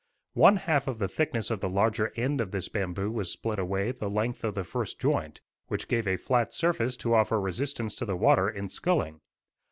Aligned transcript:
One 0.33 0.55
half 0.55 0.87
of 0.87 0.97
the 0.97 1.07
thickness 1.07 1.51
of 1.51 1.59
the 1.59 1.69
larger 1.69 2.11
end 2.15 2.41
of 2.41 2.49
this 2.49 2.67
bamboo 2.69 3.11
was 3.11 3.31
split 3.31 3.59
away 3.59 3.91
the 3.91 4.09
length 4.09 4.43
of 4.43 4.55
the 4.55 4.63
first 4.63 4.99
joint, 4.99 5.41
which 5.67 5.87
gave 5.87 6.07
a 6.07 6.17
flat 6.17 6.51
surface 6.55 6.97
to 6.97 7.13
offer 7.13 7.39
resistance 7.39 7.93
to 7.97 8.05
the 8.05 8.17
water 8.17 8.49
in 8.49 8.67
sculling. 8.69 9.21